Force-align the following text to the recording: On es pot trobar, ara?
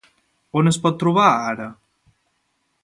On 0.61 0.71
es 0.71 0.79
pot 0.85 0.97
trobar, 1.03 1.29
ara? 1.51 1.69